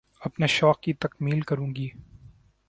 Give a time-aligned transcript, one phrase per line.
[0.21, 1.89] اپنے شوق کی تکمیل کروں گی